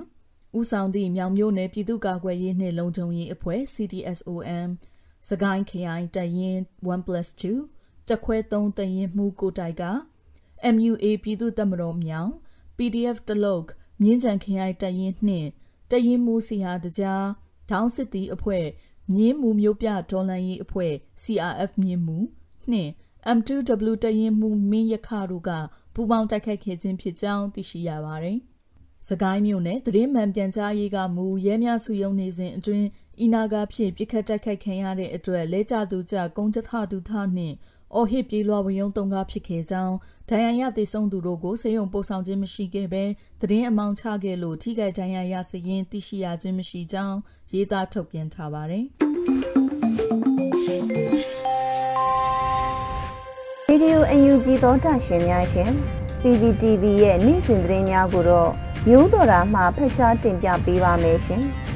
[0.57, 4.69] ဦးဆောင်သည့်မြောင်မြို့နယ်ပြည်သူ့ကာကွယ်ရေးနှင့်လုံခြုံရေးအဖွဲ့ CDSOM
[5.29, 9.83] စကိုင်းခရိုင်တရင် 1+2 တက်ခွဲ3တရင်မှုကိုတိုက်က
[10.75, 12.31] MUA ပြည်သူ့တပ်မတော်မြောင်
[12.77, 13.63] PDF တလုတ်
[14.03, 15.49] မြင်းကြံခရိုင်တရင်နှင့်
[15.91, 17.25] တရင်မှုစီဟာတကြား
[17.69, 18.65] ဒေါင်းစစ်တီအဖွဲ့
[19.15, 22.17] မြင်းမှုမျိုးပြဒေါ်လန်ရေးအဖွဲ့ CRF မြင်းမှု
[22.71, 22.91] နှင့်
[23.37, 25.51] M2W တရင်မှုမင်းရခတို့က
[25.93, 28.39] ပူးပေါင်းတိုက်ခိုက်ခဲ့ခြင်းဖြစ်ကြောင်းသိရှိရပါသည်
[29.07, 32.87] စကိုင်းမြို့နယ်သတင်းမှန်ပြန်ကြားရေးကမူရဲများစုယုံနေစဉ်အတွင်း
[33.21, 37.55] အီနာဂါဖြင့်ပြစ်ခတ်တိုက်ခိုက်ခံရတဲ့အတွက်လဲကျသူကြကုန်းချထဒုသနှင့်
[37.95, 39.95] အော်ဟစ်ပြေးလွှာဝယုံတုံကားဖြစ်ခဲ့ကြောင်း
[40.29, 43.03] ဒဏ်ရာရသေဆုံးသူတို့ကိုစေယုံပို့ဆောင်ခြင်းမရှိခဲ့ဘဲ
[43.41, 47.17] သတင်းအမောင်ချခဲ့လို့ထိခိုက်ဒဏ်ရာရစရင်သိရှိရခြင်းမရှိကြောင်း
[47.53, 48.85] ရေးသားထုတ်ပြန်ထားပါတယ်။
[53.67, 55.71] ဗီဒီယိုအယူကြည်သောတာရှင်များရှင်
[56.21, 58.51] PPTV ရဲ့နေ့စဉ်သတင်းများကိုတော့
[58.87, 61.43] မျိုးတော်တာမှဖက်ချားတင်ပြပေးပါမယ်ရှင်။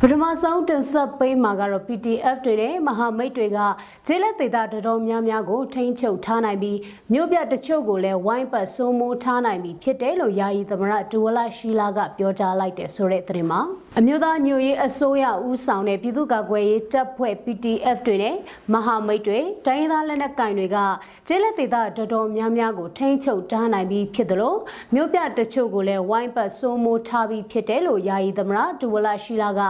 [0.00, 3.58] ပထမဆုံးတင်ဆက်ပေးမှာကတော့ PDF တွေနဲ့မဟာမိတ်တွေက
[4.06, 6.78] ဂျေလက်ဒေတာတော်တော်များများကိုထိန်းချုပ်ထားနိုင်ပြီး
[7.12, 13.60] မြို့ပြတချို့ကိုလည်းဝိုင်းပတ်စိုးမိုးထားနိုင်ပြီးဖြစ်တယ်လို့ယာယီသမရဒူဝလာရှိလာကပြောကြားလိုက်တယ်ဆိုတဲ့သတင်းမှာ
[13.98, 18.36] အမျိုးသားညွရေးအစိုးရဦးဆောင်တဲ့ပြည်သူ့ကာကွယ်ရေးတပ်ဖွဲ့ PDF တွေနဲ့
[18.72, 20.78] မဟာမိတ်တွေတိုင်းရင်းသားလက်နက်ကင်တွေက
[21.28, 24.58] ဂျေလက်ဒေတာတော်တော်များများကိုထိန်းချုပ်ထားနိုင်ပြီးဖြစ်တယ်လို့
[24.94, 29.60] မြို့ပြတချို့ကိုလည်းဝိုင်းပတ်စိုးမိုးထားပြီးဖြစ်တယ်လို့ယာယီသမရဒူဝလာရှိလာက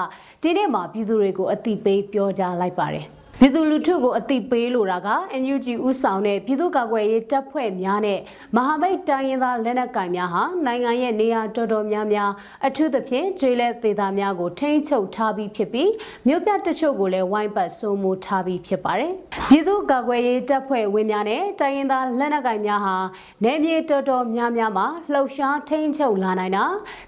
[0.43, 3.07] ဒီနေ့မှာပြည်သူတွေကိုအသိပေးပြောကြားလိုက်ပါတယ်
[3.41, 5.09] ပြည်သူလူထုကိုအသိပေးလိုတာက
[5.43, 8.19] NUG ဥဆောင်တဲ့ပြည်သူ့ကာကွယ်ရေးတပ်ဖွဲ့များနဲ့
[8.57, 12.31] မဟာမိတ်တိုင်းရင်းသားလက်နက်ကိုင်များဟာနိုင်ငံရဲ့နေရာတော်တော်များများ
[12.67, 15.91] အထူးသဖြင့်ဂျေလဲဒေသများကိုထိန်းချုပ်ထားပြီးဖြစ်ပြီး
[16.27, 19.13] မြို့ပြတချို့ကိုလည်းဝိုင်းပတ်စိုးမိုးထားပြီးဖြစ်ပါတယ်။
[19.49, 22.97] ပြည်သူ့ကာကွယ်ရေးတပ်ဖွဲ့ဝင်များနဲ့တိုင်းရင်းသားလက်နက်ကိုင်များဟာ
[23.45, 26.65] နယ်မြေတော်တော်များများမှာလှုပ်ရှားထိန်းချုပ်လာနိုင်တာ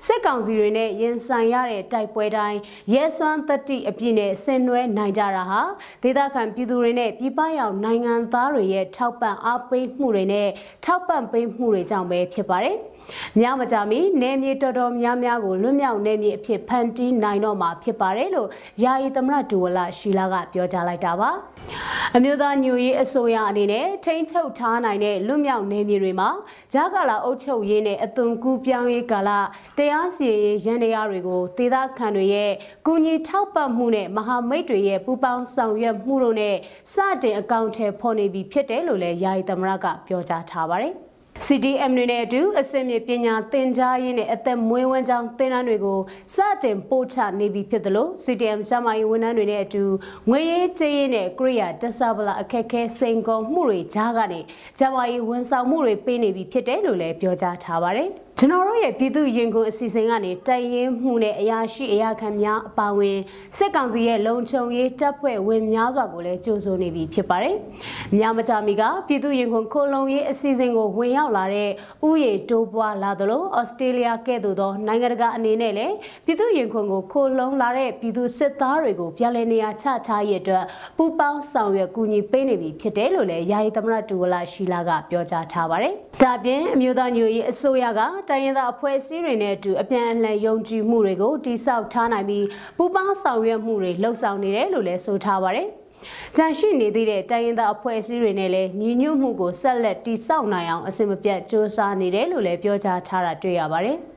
[0.07, 2.59] စစ်ကောင်စီတွေနဲ့ရင်ဆိုင်ရတဲ့တိုက်ပွဲတိုင်း
[2.93, 5.61] ရဲစွမ်းတတိအပြည့်နဲ့ဆင်နွှဲနိုင်ကြတာဟာ
[6.03, 10.49] ဒေသခံပြည်သူတွေနဲ့ပြည်ပရောက်နိုင်ငံသားတွေရဲ့ထောက်ပံ့အားပေးမှုတွေနဲ့
[10.85, 12.77] ထောက်ပံ့ပေးမှုတွေကြောင့်ပဲဖြစ်ပါတယ်။။
[13.41, 18.49] ညမကြမီနယ်မြေတော်တော်များများကိုလွတ်မြောက်နယ်မြေအဖြစ်ဖန်တီးနိုင်တော့မှာဖြစ်ပါတယ်လို့
[18.85, 21.31] ယာယီသမရဒူဝလာရှီလာကပြောကြားလိုက်တာပါ။
[22.17, 26.29] အမျိုးသားညူရေးအစိုးရအနေနဲ့ထိန်းချုပ်ထားနိုင်တဲ့လွတ်မြောက်နယ်မြေတွေမှာ
[26.75, 29.31] ဂျာကာလာအုပ်ချုပ်ရေးနဲ့အသွင်ကူးပြောင်းရေးကာလ
[29.79, 32.53] တရားစီရင်ရန်တရားတွေကိုဒေသခံတွေရဲ့
[32.87, 36.57] ကူညီထောက်ပံ့မှုနဲ့မဟာမိတ်တွေရဲ့ပူးပေါင်းဆောင်ရွက်မှုတို့နဲ့
[36.95, 40.95] စတင်အကောင့်ထဲပေါ်နေပြီဖြစ်တယ်လို့လည်းယာယီသမရကပြောကြားထားပါတယ်။
[41.45, 46.01] CDM တွေနဲ့အတူအစင်မြေပညာသင်ကြားရေးနဲ့အသက်မွေးဝမ်းကြောင်းသင်တန်းတွေကို
[46.35, 49.85] စတင်ပို့ချနေပြီဖြစ်တယ်လို့ CDM ကျမရေးဝန်ထမ်းတွေနဲ့အတူ
[50.29, 54.41] ငွေရေးကြေးရေးနဲ့ကရိယာတဆဗလာအခက်ခဲစိန်ခေါ်မှုတွေကြားကနေ
[54.79, 63.19] ကျမရေးဝန်ဆောင်မှုတွေပေးနေပြီဖြစ်တယ်လို့လည်းပြောကြားထားပါတယ်။ ကျွန်တော်တို့ရဲ့ပြည်သူရင်ကုန်အစီအစဉ်ကနေတိုင်ရင်မှုနဲ့အရာရှိအရာခံများအပါဝင်
[63.57, 67.57] စစ်ကောင်စီရဲ့လုံခြုံရေးတပ်ဖွဲ့ဝင်များစွာကိုလည်းကြိုးဆိုနေပြီဖြစ်ပါတယ်။
[68.19, 71.71] များမကြမီကပြည်သူရင်ကုန်ခိုလုံရေးအစီအစဉ်ကိုဝင်ရောက်လာတဲ့
[72.09, 75.95] ဥယေတိုးပွားလာသလိုဩစတြေးလျကဲ့သို့သောနိုင်ငံတကာအနေနဲ့လည်း
[76.25, 80.65] ပြည်သူရင်ကုန်ကိုခိုလုံလာတဲ့ပြည်သူစစ်သားတွေကိုပြန်လည်နေရာချထားရတဲ့အတွက်
[80.97, 95.69] ပူပေါင်းဆောင်ရွက်ကူညီပေးနေပြီဖြစ်တယ်လို့လည်းယာယီသမရတူဝလာရှိလာကပြောကြားထားပါတယ်။ဒါပြင်အမျိုးသားညွေရေးအစိုးရကတိုင်းရင်းသားအဖွဲ့အစည်းတွေနဲ့အတူအပြန်အလှန်ယုံကြည်မှုတွေကိုတိစောက်ထားနိုင်ပြီးပူးပေါင်းဆောင်ရွက်မှုတွေလှုပ်ဆောင်နေတယ်လို့လည်းဆိုထားပါတယ်။
[96.37, 103.99] ကြန့်ရှိနေသေးတဲ့တိုင်းရင်းသားအဖွဲ့အစည်းတွေနဲ့လည်းညီညွတ်မှုကိုဆက်လက်တိစောက်နိုင်အောင်အစီအမပြတ်စ조사နေတယ်လို့လည်းပြောကြားထားတာတွေ့ရပါတယ်။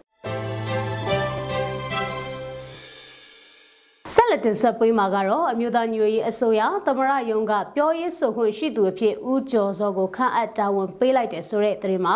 [4.13, 12.15] ဆက်လက်တင်ဆက်ပေးမှာကတော့အမျိုးသားညွေရေးအစိုးရသမရယုံကပြောရေးဆိုခွင့်ရှိသူအဖြစ်ဦးကျော်စောကိုခန့်အပ်တာဝန်ပေးလိုက်တယ်ဆိုတဲ့သတင်းမှာ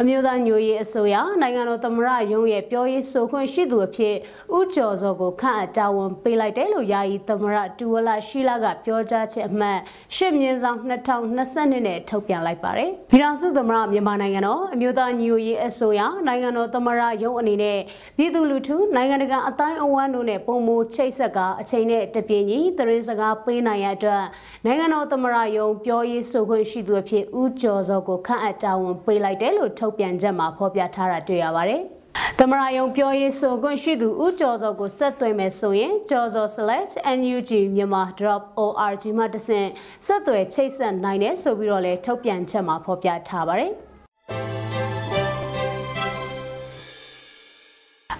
[0.00, 4.14] အမျိုးသားညွေရေးအစိုးရနိုင်ငံတော်သမ္မတရုံးရဲ့ပြောရေးဆိုခွင့်ရှိသူအဖြစ်
[4.56, 9.78] ဦးကျော်စောကိုခန့်အပ်တာဝန်ပေးလိုက်တယ်လို့ယာယီသမ္မတတူဝလာရှိလာကပြောကြားချက်အမှတ်
[10.16, 17.78] ရှစ်မြင်းဆောင်2022နဲ့ထုတ်ပြန်လိုက်ပါတယ်။ပြည်ထောင်စုသမ္မတမြန်မာနိုင်ငံတော်အမျိုးသားညွေရေးအစိုးရနိုင်ငံတော်သမ္မတရုံးအနေနဲ့
[18.16, 24.24] ပြည်သူလူထုနိုင်ငံတကာအတိုင်းအဝန်းတို့နဲ့ပုံမချိတ်ဆက်ကအချိန်နဲ့တပြင်းညီသတင်းစကားပေးနိုင်ရအတွက်
[24.64, 31.82] နိုင်ငံတော်သမ္မတရုံးပြောရေးဆိုခွင့်ရှိသူအဖြစ်ဦးကျော်စောကိုခန့်အပ်တာဝန်ပေးလိုက်တယ်လို့ထုတ်ပြန်ချက်မှာဖော်ပြထားတာတွေ့ရပါတယ်။
[32.38, 39.68] သမရယုံပြောရေးဆိုခွင့်ရှိသူဦးကျော်စောကိုဆက်သွယ်မယ်ဆိုရင်ကျော်စော select NUG မြန်မာ drop org မှာတဆင့်
[40.06, 43.72] ဆက်သွယ်ချိတ်ဆက်နိုင်တယ်ဆိုပြီးတော့လည်းထုတ်ပြန်ချက်မှာဖော်ပြထားပါတယ်။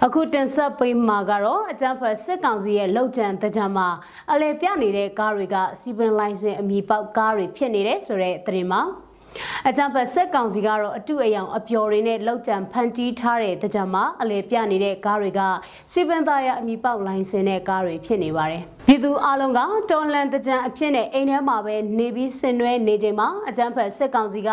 [0.05, 3.87] အခုတင်ဆက်ပေးမှာကတော့အကြံဖတ်စစ်ကောင်စီရဲ့လောက်ကျန်တကြံမှာ
[4.31, 8.81] အလဲပြနေတဲ့ကားတွေကစီပင်လိုင်းစင်အမိပေါက်ကားတွေဖြစ်နေတယ်ဆိုတဲ့သတင်းမှာ
[9.69, 15.41] အကြံဖက်ဆက်ကောင်စီကတော့အတုအယောင်အပျော်တွေနဲ့လောက်ကြံဖန်တီးထားတဲ့တကြံမှာအလဲပြနေတဲ့ကားတွေက
[15.91, 19.59] စီပန်သားရအမိပေါက်လိုင်းစင်တဲ့ကားတွေဖြစ်နေပါတယ်။ ပြည်သူအလုံးက
[19.91, 24.49] တော်လန်တကြံအဖြစ်နဲ့အိမ်ထဲမှာပဲနေပြီးဆင်နွှဲနေချိန်မှာအကြံဖက်ဆက်ကောင်စီက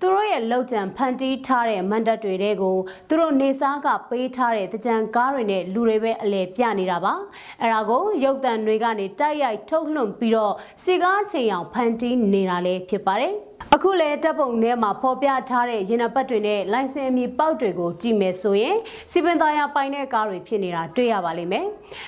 [0.00, 2.76] သူတို့ရဲ့လောက်ကြံဖန်တီးထားတဲ့မန်တပ်တွေတဲ့ကို
[3.08, 7.12] သူတို့နေစားကပေးထားတဲ့တကြံကားတွေနဲ့လူတွေပဲအလဲပြနေတာပါ။
[7.62, 13.34] အဲဒါကိုရုပ်တံတွေကနေတိုက်ရိုက်ထုတ်လွှင့်ပြီးတော့စီကားချိန်အောင်ဖန်တီးနေတာလည်းဖြစ်ပါတယ်။
[13.74, 18.76] အခုလဲတပ်ပုံထဲမှာဖော်ပြထားတဲ့ရင်နပတ်တွေနဲ့လိုင်စင်အမည်ပေါက်တွေကိုကြည့်မယ်ဆိုရင်
[19.10, 21.66] စီပင်သားရပိုင်တဲ့ကားတွေဖြစ်နေတာတွေ့ရပါလိမ့်မယ်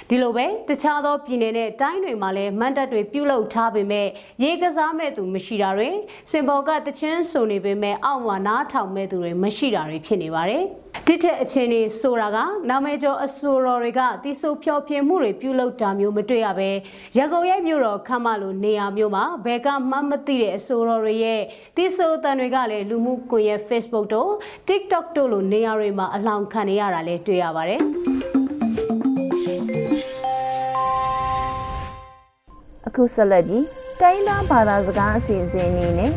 [0.09, 4.07] ဒီလိုပဲတခြားသောပြည်နယ်နဲ့တိုင်းတွေမှာလည်းမန်တပ်တွေပြုလုပ်ထားပေမဲ့
[4.43, 5.89] ရေကစားမဲ့သူမရှိတာတွေ
[6.31, 10.63] စင်ဘော်ကတချင်းဆိုနေပေမဲ့အောက်မှာနားထောင်မဲ့သူတွေမရှိတာတွေဖြစ်နေပါတယ်
[11.07, 12.39] တစ်ထက်အချင်းနေဆိုတာက
[12.71, 16.71] နာမည်ကျော်အဆိုတော်တွေကတီဆိုဖျော်ဖြေမှုတွေပြုလုပ်တာမျိုးမတွေ့ရပဲ
[17.19, 21.41] ရကုန်ရဲ့မြို့တော်ခမ်းမလိုနေရာမျိုးမှာဘယ်ကမှမသိတဲ့အဆိုတော်တွေရဲ့
[21.77, 24.31] တီဆိုတန်တွေကလည်းလူမှုကွန်ရက် Facebook တို့
[24.69, 28.40] TikTok တို့လိုနေရာတွေမှာအလောင်းခံနေရတာလည်းတွေ့ရပါတယ်
[32.87, 33.65] အခုဆက်လက်ပြီး
[34.01, 36.13] တိုင်းသားဘာသာစကားအစီအစဉ်အနေနဲ့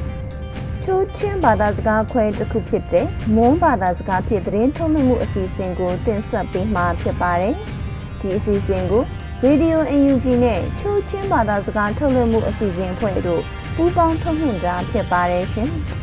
[0.84, 7.56] ချိုးချင်းဘာသာစကားခွဲတစ်ခုဖြစ်တဲ့မွန်းဘာသာစကားဖြစ်သတင်းထုတ်လွှင့်မှုအစီအစဉ်ကိုတင်ဆက်ပေးမှာဖြစ်ပါတယ်။
[8.20, 9.04] ဒီအစီအစဉ်ကို
[9.46, 13.42] Radio UNG နဲ့ချိုးချင်းဘာသာစကားထုတ်လွှင့်မှုအစီအစဉ်အဖွဲ့တို့
[13.76, 15.72] ပူးပေါင်းထုတ်လွှင့်တာဖြစ်ပါတယ်ရှင်။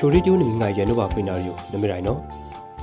[0.00, 2.20] ကျိုရီတိုနမငါရနဘဖိနာရီယိုနမရိုင်နော်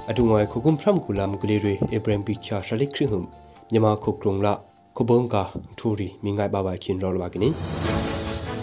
[0.09, 3.25] အတူငွေခုကုမ်ဖရမ်ကူလာမကလေးတွေအပရမ်ပီချာရှလိခရီဟုမ်
[3.71, 4.53] မြန်မာခုကရုံလာ
[4.97, 5.43] ခုဘုံကာ
[5.79, 7.55] ထူရီမိငိုင်ဘာဘာခင်ရောလဘာကင်း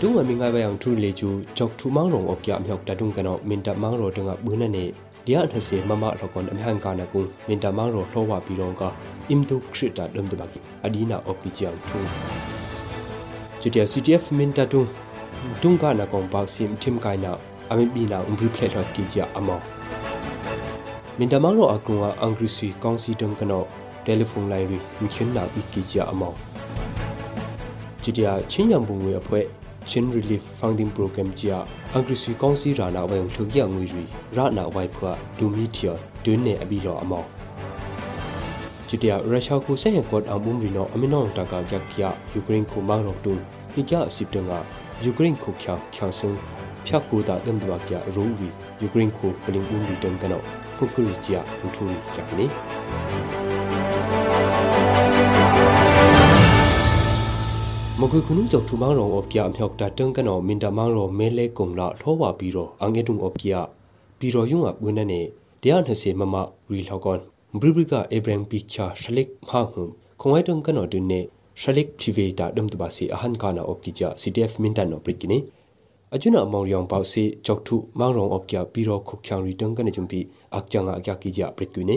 [0.01, 4.85] ဒုဝမိငိုင်ဘာယံထူလေကျူဂျောက်ထူမောင်းလုံးအော့ပြမြောက်တတုံကနောမင်တမောင်းရောတငါဘူးနနေ
[5.27, 8.83] ဒီအထစီမမလကွန်အမြဟန်ကာနကုမင်တမောင်းရောလှောဝပီရောက
[9.31, 11.99] အင်ဒုခရစ်တာဒမ်တဘကီအဒီနာအော့ကီချန်ထူ
[13.61, 14.85] ကျူတီ CTF မင်တတုံ
[15.63, 17.33] တုံကနာကောင်ပေါစီမ်ထင်ကိုင်နာ
[17.71, 19.61] အမေဘီနာအွန်ဘရီပလက်လော့ကီချာအမော
[21.19, 23.63] မင်တမောင်းရောအကုံကအန်ဂရစီကောင်စီတုံကနော
[24.05, 26.33] တယ်လီဖုန်းလိုင်းရီမြခင်နာဘီကီချာအမော
[28.03, 29.47] ကျူတီချင်းယံဘုံဝေအဖွဲ့
[29.91, 34.05] Chin Relief Funding Program ကြီးအင်္ဂရိစီကောင်စီရာနာဝဲလှုပ်ရငွေရီ
[34.37, 35.93] ရနာဝိုင်ဖွာဒူမီတီယာ
[36.25, 37.25] ဒွန်းနေအဘီလောအမော
[38.89, 43.33] ချီတရရုရှားကိုဆက်ရကော့အမုံရီနောအမီနောတကာကြက်ကျယူကရိန်းကိုမောင်းတော့တူ
[43.73, 44.59] ဟိကြအစစ်တငါ
[45.05, 46.39] ယူကရိန်းကိုချောချောဆန်း
[46.87, 48.49] ဖြတ်ကူတာဒမ်ဒဝကျရူရီ
[48.81, 50.41] ယူကရိန်းကိုပလင်ဦးရီတန်ကနော
[50.77, 51.41] ခုကရီချာ
[51.75, 52.47] ထူရီကြကနေ
[58.01, 63.53] မကွေခုနုကြောက်ထူမောင်းရောအော့ပြအမြောက်တာတန်းကနော်မင်တမောင်းရောမဲလဲကုံလာလောဝပြီးတော့အငဲတုံအော့ပြ
[64.19, 65.09] ပြီးတော့ယုံအဝင်းနဲ့
[65.63, 66.35] တရား20မမ
[66.73, 67.21] ရီလောက်ကွန်
[67.61, 69.87] ဘရီဘရီကအေဘရန်ပီချာရှလိကမာဟုံ
[70.21, 71.21] ခုံဝဲတုံကနော်ဒုန်နေ
[71.61, 74.75] ရှလိကဖြီဗေတာဒမ်တဘာစီအဟန်ကာနာအော့ကီချာ CTF မင်
[76.13, 80.21] တန်နော်ပရိကိနေအကျွနာမောင်ရောင်ပေါ့စီကြောက်ထုမောင်ရောင်အော့ပြပြီးတော့ခုချောင်ရီတုံကနေဂျုံပီ
[80.57, 81.97] အကချငါအကကီချာပရိကိနေ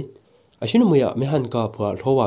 [0.63, 2.21] အရှင်မွေမေဟန်ကာဖွာလောဝ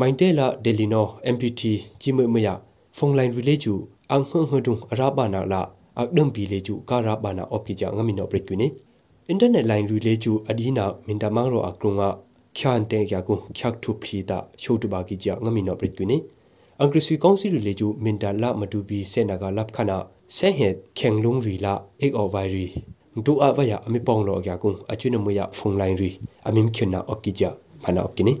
[0.00, 1.62] မိုင်တဲလာဒယ်လီနို MPT
[2.00, 2.48] ကြီးမွေမရ
[2.96, 3.74] ဖုန်လိုင်းရီလေကျူ
[4.10, 5.62] အန်ဟွန်ဟွန်ဒုံအရာဘာနာလာ
[5.98, 8.66] အဒမ်ပီလေကျူကာရာဘာနာအော့ကကြငမီနောပရိကွနီ
[9.28, 12.02] အင်တာနက်လိုင်းရီလေကျူအဒီနာမင်တမောင်ရောအကရုံက
[12.56, 16.16] ချန်တဲရကုချက်ထုဖီတာရှိုးတဘာကြီးကြငမီနောပရိကွနီ
[16.80, 19.98] အင်္ဂရိစီကောင်စီရီလေကျူမင်တလာမတူဘီစေနာကလပ်ခနာ
[20.36, 22.66] ဆဲဟက်ခေငလုံရီလာအေအော်ဗိုင်ရီ
[23.18, 26.10] ntu avaya ami pong lo kya kung achuna muya phung line ri
[26.46, 27.50] amim khina opkija
[27.82, 28.32] mana opkini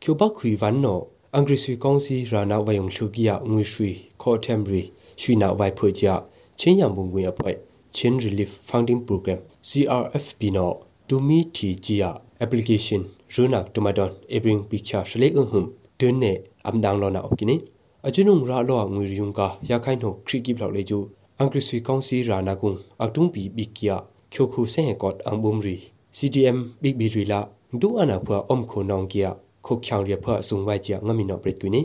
[0.00, 0.94] kyoba khui van no
[1.32, 5.92] angri sui kong si rana wayong thugia ngui sui kho temri sui na wai phoi
[5.92, 6.22] ja
[6.56, 7.54] chin yang bung ngui apoi
[7.92, 10.66] chin relief funding program crfp no
[11.08, 13.04] to me ti jia application
[13.36, 15.66] runa tomadon ebring picture shle ung hum
[15.98, 16.32] dun ne
[16.64, 17.56] amdang lo na opkini
[18.02, 20.98] achunung ra lo ngui riung ka ya khai no khri gi blok le ju
[21.40, 22.72] နေအကျွနုံရာလောငွေရုံကရခိုင်နှုတ်ခရီကိပလောက်လေကျူအင်္ဂရိစီကောင်စီရာနာကုံ
[23.02, 23.96] အတုံပီဘီကီယာ
[24.32, 25.76] ချိုခုဆေဟကော့အံဘုံရီ
[26.18, 27.40] CDM ဘိဘီရီလာ
[27.80, 29.30] ဒူအနာဖွာအုံခိုနောင်ကီယာ
[29.66, 31.80] ခုတ်ချောင်ရဖွာအစုံဝိုက်ကြငမီနောပရစ်ကွီနီ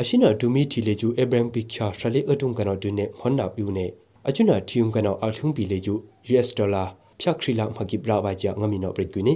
[0.00, 3.86] အရှိနာဒူမီတီလေကျူအဘရန်ပီချာရှလေအတုံကနောဒူနေဟွန်နာပြူနေ
[4.28, 5.94] အကျွနာတီယုံကနောအထုံပီလေကျူ
[6.30, 6.84] US ဒေါ်လာ
[7.20, 9.34] ဖြတ်ခရီလာမကိပလာဝိုက်ကြငမီနောပရစ်ကွီနီ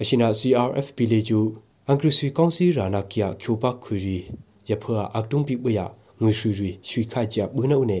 [0.00, 1.38] အရှိနာ CRF ပီလေကျူ
[1.88, 4.18] အင်္ဂရိစီကောင်စီရာနာကီယာကျူပါခွီရီ
[4.68, 5.80] ရဖွာအတုံပီဝရ
[6.20, 8.00] ငွေရွှီရွှီရွှီခါကြဘူးနောနေ